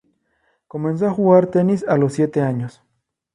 [0.67, 2.81] Comenzó a jugar tenis a los siete años.